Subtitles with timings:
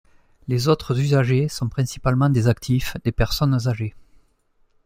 [0.47, 3.93] Les autres usagers sont principalement des actifs, des personnes âgées.